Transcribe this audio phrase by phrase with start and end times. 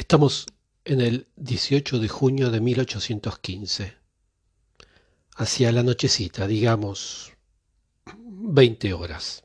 [0.00, 0.46] Estamos
[0.86, 3.98] en el 18 de junio de 1815,
[5.36, 7.34] hacia la nochecita, digamos
[8.16, 9.44] 20 horas.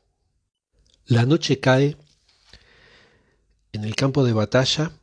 [1.04, 1.98] La noche cae
[3.72, 4.98] en el campo de batalla,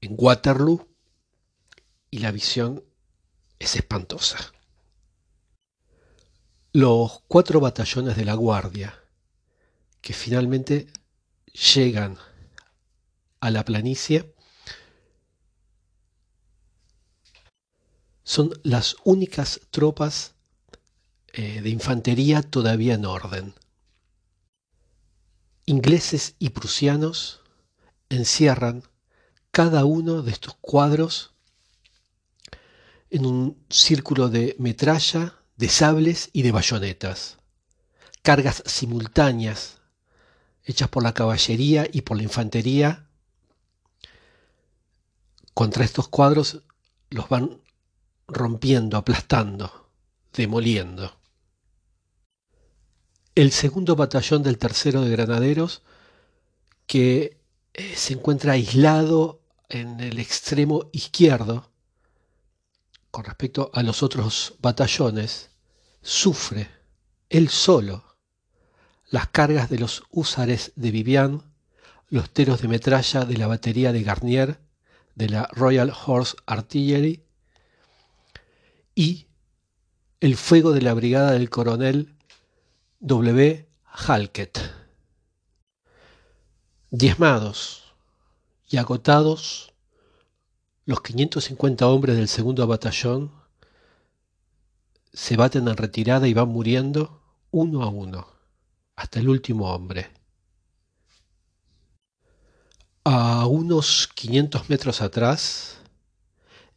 [0.00, 0.88] en Waterloo,
[2.08, 2.84] y la visión
[3.58, 4.38] es espantosa.
[6.72, 9.02] Los cuatro batallones de la Guardia,
[10.00, 10.86] que finalmente
[11.74, 12.16] llegan
[13.40, 14.34] a la planicie,
[18.24, 20.34] son las únicas tropas
[21.32, 23.54] eh, de infantería todavía en orden.
[25.64, 27.40] Ingleses y prusianos
[28.08, 28.82] encierran
[29.50, 31.34] cada uno de estos cuadros
[33.10, 37.38] en un círculo de metralla, de sables y de bayonetas.
[38.22, 39.78] Cargas simultáneas
[40.64, 43.05] hechas por la caballería y por la infantería
[45.56, 46.64] contra estos cuadros
[47.08, 47.62] los van
[48.28, 49.88] rompiendo, aplastando,
[50.34, 51.18] demoliendo.
[53.34, 55.80] El segundo batallón del tercero de granaderos,
[56.86, 57.40] que
[57.72, 61.70] eh, se encuentra aislado en el extremo izquierdo
[63.10, 65.52] con respecto a los otros batallones,
[66.02, 66.68] sufre
[67.30, 68.18] él solo
[69.08, 71.42] las cargas de los húsares de Vivian,
[72.10, 74.65] los teros de metralla de la batería de Garnier,
[75.16, 77.24] de la Royal Horse Artillery
[78.94, 79.26] y
[80.20, 82.14] el fuego de la brigada del coronel
[83.00, 83.68] W.
[83.84, 84.58] Halkett.
[86.90, 87.94] Diezmados
[88.68, 89.72] y agotados,
[90.84, 93.32] los 550 hombres del segundo batallón
[95.12, 98.28] se baten en retirada y van muriendo uno a uno,
[98.96, 100.15] hasta el último hombre.
[103.08, 105.76] A unos 500 metros atrás,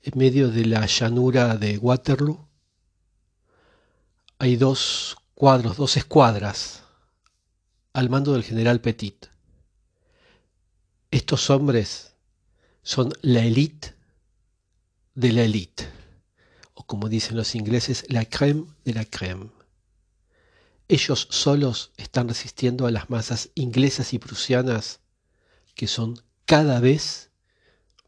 [0.03, 2.47] en medio de la llanura de Waterloo,
[4.37, 6.83] hay dos cuadros, dos escuadras,
[7.93, 9.25] al mando del general Petit.
[11.09, 12.13] Estos hombres
[12.83, 13.95] son la élite
[15.15, 15.89] de la élite,
[16.75, 19.49] o como dicen los ingleses, la crème de la crème.
[20.89, 24.99] Ellos solos están resistiendo a las masas inglesas y prusianas
[25.79, 27.31] que son cada vez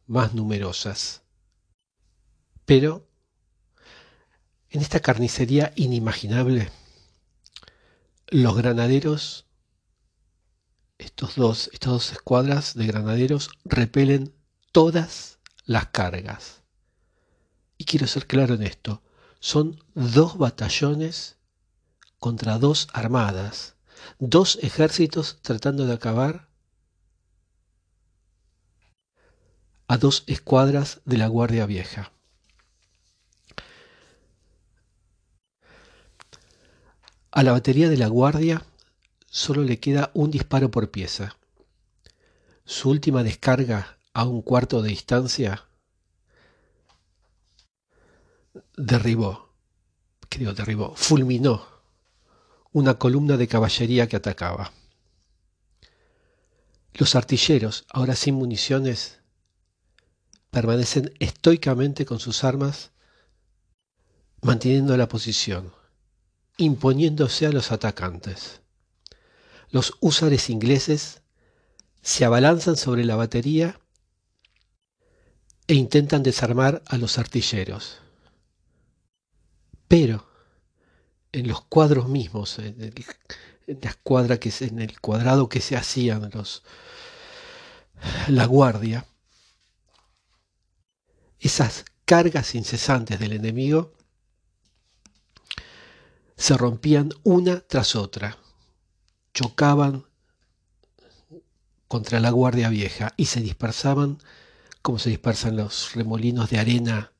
[0.05, 1.21] más numerosas.
[2.65, 3.07] Pero
[4.69, 6.69] en esta carnicería inimaginable,
[8.27, 9.45] los granaderos,
[10.97, 14.35] estos dos, estas dos escuadras de granaderos repelen
[14.73, 16.63] todas las cargas.
[17.77, 19.01] Y quiero ser claro en esto,
[19.39, 21.37] son dos batallones
[22.19, 23.77] contra dos armadas,
[24.19, 26.50] dos ejércitos tratando de acabar
[29.91, 32.13] a dos escuadras de la Guardia Vieja.
[37.29, 38.65] A la batería de la Guardia
[39.29, 41.35] solo le queda un disparo por pieza.
[42.63, 45.65] Su última descarga a un cuarto de distancia
[48.77, 49.49] derribó,
[50.29, 51.67] creo derribó, fulminó
[52.71, 54.71] una columna de caballería que atacaba.
[56.93, 59.20] Los artilleros, ahora sin municiones,
[60.51, 62.91] permanecen estoicamente con sus armas,
[64.41, 65.73] manteniendo la posición,
[66.57, 68.61] imponiéndose a los atacantes.
[69.69, 71.21] Los húsares ingleses
[72.01, 73.79] se abalanzan sobre la batería
[75.67, 77.99] e intentan desarmar a los artilleros.
[79.87, 80.27] Pero
[81.31, 82.93] en los cuadros mismos, en,
[83.67, 86.63] la escuadra que en el cuadrado que se hacían los
[88.27, 89.05] la guardia,
[91.41, 93.93] esas cargas incesantes del enemigo
[96.37, 98.37] se rompían una tras otra,
[99.33, 100.05] chocaban
[101.87, 104.19] contra la guardia vieja y se dispersaban
[104.81, 107.11] como se dispersan los remolinos de arena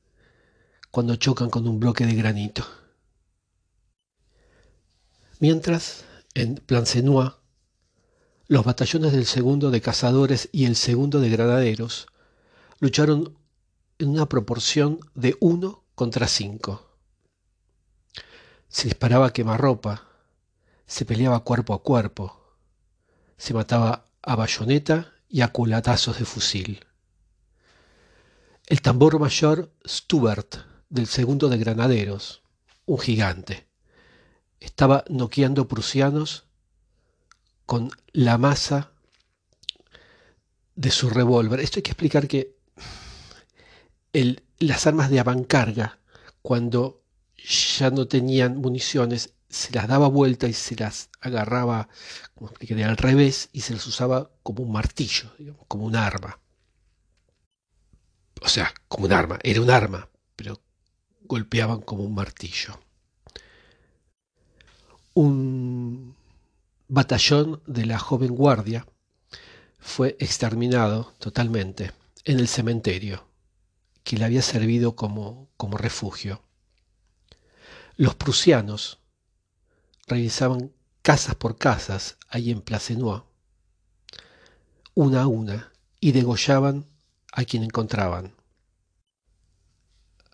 [0.90, 2.66] cuando chocan con un bloque de granito.
[5.38, 6.04] Mientras,
[6.34, 7.32] en Plancenois,
[8.46, 12.06] los batallones del segundo de cazadores y el segundo de granaderos
[12.80, 13.36] lucharon
[14.02, 16.90] en una proporción de 1 contra 5.
[18.68, 20.08] Se disparaba a quemarropa,
[20.86, 22.56] se peleaba cuerpo a cuerpo,
[23.36, 26.84] se mataba a bayoneta y a culatazos de fusil.
[28.66, 30.56] El tambor mayor Stubert
[30.88, 32.42] del segundo de granaderos,
[32.86, 33.68] un gigante,
[34.58, 36.46] estaba noqueando prusianos
[37.66, 38.90] con la masa
[40.74, 41.60] de su revólver.
[41.60, 42.61] Esto hay que explicar que
[44.58, 45.98] las armas de avancarga,
[46.42, 47.02] cuando
[47.36, 51.88] ya no tenían municiones, se las daba vuelta y se las agarraba,
[52.34, 55.32] como explicaría, al revés y se las usaba como un martillo,
[55.68, 56.38] como un arma.
[58.40, 60.60] O sea, como un arma, era un arma, pero
[61.22, 62.78] golpeaban como un martillo.
[65.14, 66.16] Un
[66.88, 68.86] batallón de la joven guardia
[69.78, 71.92] fue exterminado totalmente
[72.24, 73.31] en el cementerio
[74.04, 76.42] que le había servido como, como refugio.
[77.96, 79.00] Los prusianos
[80.06, 80.72] revisaban
[81.02, 83.22] casas por casas ahí en Placenois,
[84.94, 86.86] una a una, y degollaban
[87.32, 88.34] a quien encontraban.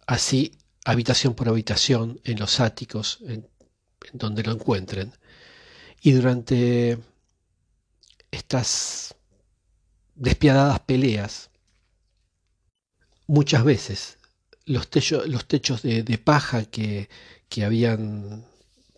[0.06, 3.48] Así, habitación por habitación, en los áticos, en,
[4.10, 5.12] en donde lo encuentren.
[6.00, 6.98] Y durante
[8.30, 9.14] estas
[10.14, 11.50] despiadadas peleas,
[13.28, 14.18] muchas veces
[14.66, 14.88] los,
[15.26, 17.08] los techos de, de paja que,
[17.48, 18.44] que, habían,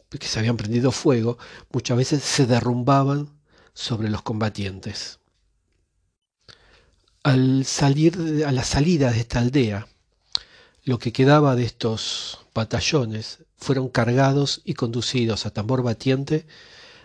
[0.09, 1.39] que se habían prendido fuego,
[1.71, 3.31] muchas veces se derrumbaban
[3.75, 5.19] sobre los combatientes.
[7.23, 9.87] Al salir a la salida de esta aldea,
[10.85, 16.47] lo que quedaba de estos batallones fueron cargados y conducidos a tambor batiente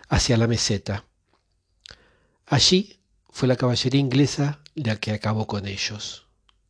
[0.08, 1.04] hacia la meseta.
[2.46, 2.98] Allí
[3.30, 6.25] fue la caballería inglesa la que acabó con ellos,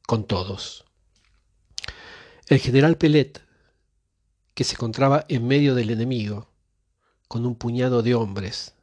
[0.06, 0.84] con todos.
[2.46, 3.42] El general Pelet,
[4.54, 6.48] que se encontraba en medio del enemigo,
[7.28, 8.74] con un puñado de hombres,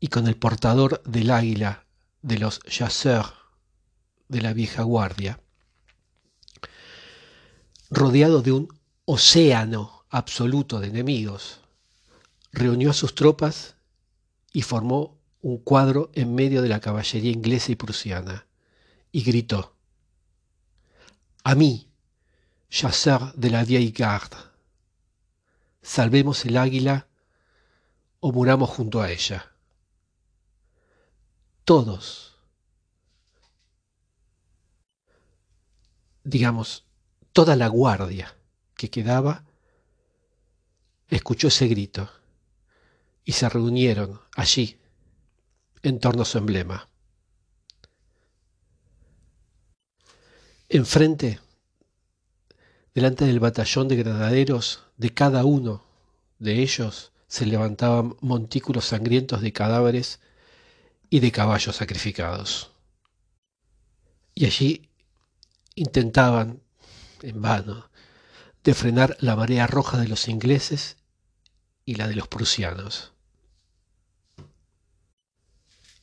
[0.00, 1.86] y con el portador del águila
[2.20, 3.32] de los chasseurs
[4.28, 5.40] de la vieja guardia,
[7.90, 8.68] rodeado de un
[9.06, 11.60] océano absoluto de enemigos,
[12.52, 13.76] reunió a sus tropas
[14.52, 18.46] y formó un cuadro en medio de la caballería inglesa y prusiana,
[19.14, 19.76] y gritó,
[21.44, 21.88] A mí,
[22.68, 24.36] chasseur de la vieille garde,
[25.82, 27.06] salvemos el águila
[28.18, 29.52] o muramos junto a ella.
[31.62, 32.36] Todos,
[36.24, 36.84] digamos,
[37.32, 38.36] toda la guardia
[38.74, 39.44] que quedaba,
[41.06, 42.10] escuchó ese grito
[43.24, 44.80] y se reunieron allí
[45.84, 46.88] en torno a su emblema.
[50.68, 51.40] Enfrente,
[52.94, 55.84] delante del batallón de granaderos, de cada uno
[56.38, 60.20] de ellos se levantaban montículos sangrientos de cadáveres
[61.10, 62.70] y de caballos sacrificados.
[64.34, 64.88] Y allí
[65.74, 66.60] intentaban,
[67.22, 67.90] en vano,
[68.62, 70.96] de frenar la marea roja de los ingleses
[71.84, 73.14] y la de los prusianos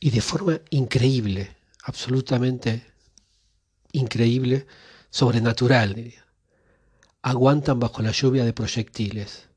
[0.04, 1.54] y de forma increíble,
[1.84, 2.91] absolutamente
[3.92, 4.66] increíble,
[5.10, 6.14] sobrenatural,
[7.22, 9.48] aguantan bajo la lluvia de proyectiles.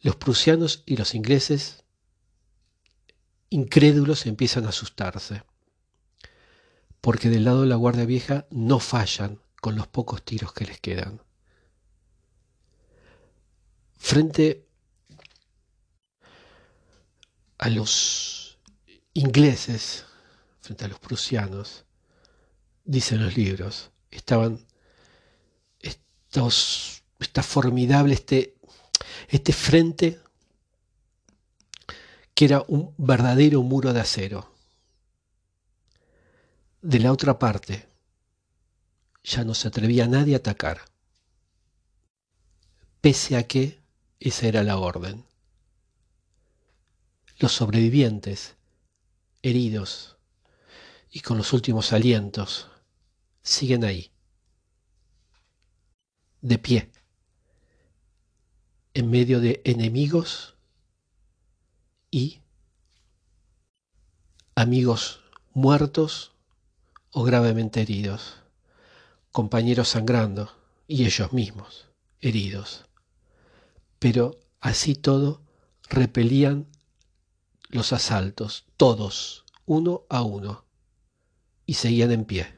[0.00, 1.84] Los prusianos y los ingleses,
[3.50, 5.42] incrédulos, empiezan a asustarse,
[7.00, 10.80] porque del lado de la Guardia Vieja no fallan con los pocos tiros que les
[10.80, 11.22] quedan.
[13.98, 14.66] Frente
[17.58, 18.58] a los
[19.12, 20.06] ingleses
[20.60, 21.84] frente a los prusianos,
[22.84, 24.66] dicen los libros, estaban
[25.80, 28.56] estos, esta formidable, este,
[29.28, 30.20] este frente
[32.34, 34.54] que era un verdadero muro de acero.
[36.80, 37.86] De la otra parte,
[39.22, 40.80] ya no se atrevía nadie a atacar,
[43.00, 43.78] pese a que
[44.18, 45.24] esa era la orden.
[47.38, 48.56] Los sobrevivientes
[49.42, 50.16] heridos
[51.10, 52.68] y con los últimos alientos,
[53.42, 54.10] siguen ahí,
[56.40, 56.90] de pie,
[58.94, 60.56] en medio de enemigos
[62.10, 62.40] y
[64.54, 65.20] amigos
[65.52, 66.32] muertos
[67.12, 68.36] o gravemente heridos,
[69.32, 70.52] compañeros sangrando
[70.86, 71.88] y ellos mismos
[72.20, 72.84] heridos.
[73.98, 75.42] Pero así todo
[75.88, 76.66] repelían
[77.68, 80.64] los asaltos, todos, uno a uno,
[81.70, 82.48] y seguían en pie.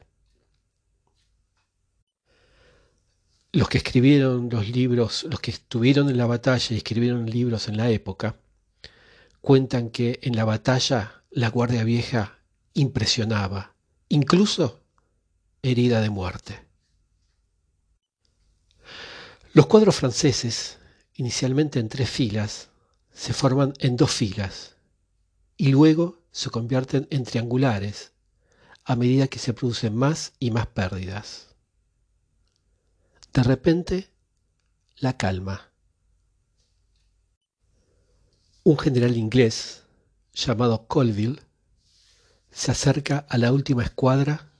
[3.51, 7.77] Los que escribieron los libros, los que estuvieron en la batalla y escribieron libros en
[7.77, 8.39] la época,
[9.39, 12.39] cuentan que en la batalla la Guardia Vieja
[12.73, 13.75] impresionaba,
[14.09, 14.81] incluso
[15.61, 16.65] herida de muerte.
[19.53, 20.79] Los cuadros franceses,
[21.13, 22.69] inicialmente en tres filas,
[23.11, 24.75] se forman en dos filas
[25.55, 28.12] y luego se convierten en triangulares
[28.85, 31.47] a medida que se producen más y más pérdidas.
[33.33, 34.09] De repente,
[34.97, 35.71] la calma.
[38.63, 39.83] Un general inglés
[40.33, 41.41] llamado Colville
[42.51, 44.51] se acerca a la última escuadra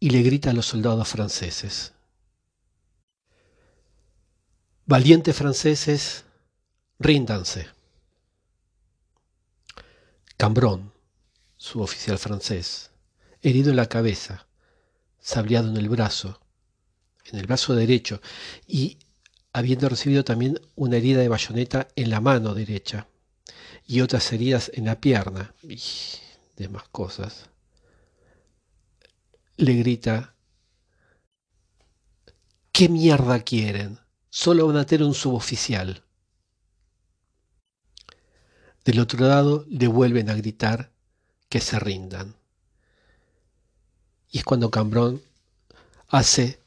[0.00, 1.92] y le grita a los soldados franceses.
[4.86, 6.24] Valientes franceses,
[6.98, 7.68] ríndanse.
[10.36, 10.92] Cambron,
[11.58, 12.92] su oficial francés,
[13.42, 14.46] herido en la cabeza,
[15.18, 16.40] sableado en el brazo,
[17.26, 18.22] en el brazo derecho,
[18.66, 18.98] y
[19.52, 23.08] habiendo recibido también una herida de bayoneta en la mano derecha,
[23.84, 25.80] y otras heridas en la pierna, y
[26.56, 27.50] demás cosas,
[29.56, 30.36] le grita,
[32.70, 33.98] ¿qué mierda quieren?
[34.30, 36.04] Solo van a tener un suboficial.
[38.84, 40.92] Del otro lado le vuelven a gritar
[41.48, 42.34] que se rindan.
[44.30, 45.22] Y es cuando Cambrón
[46.08, 46.60] hace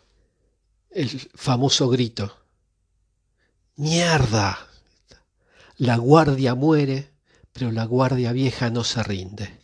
[0.90, 2.38] el famoso grito.
[3.76, 4.68] ¡Mierda!
[5.78, 7.10] La guardia muere,
[7.54, 9.60] pero la guardia vieja no se rinde.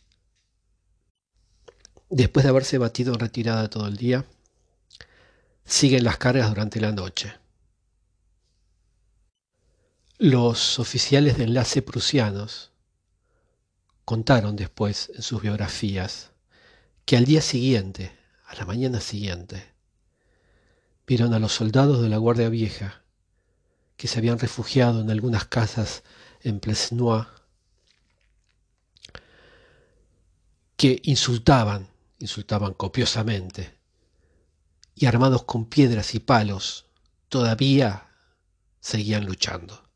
[2.10, 4.26] Después de haberse batido en retirada todo el día,
[5.66, 7.34] siguen las cargas durante la noche.
[10.18, 12.72] Los oficiales de enlace prusianos
[14.08, 16.32] contaron después en sus biografías
[17.04, 19.74] que al día siguiente, a la mañana siguiente,
[21.06, 23.04] vieron a los soldados de la Guardia Vieja
[23.98, 26.04] que se habían refugiado en algunas casas
[26.40, 27.28] en Plesnois,
[30.78, 33.78] que insultaban, insultaban copiosamente,
[34.96, 36.86] y armados con piedras y palos,
[37.28, 38.08] todavía
[38.80, 39.87] seguían luchando.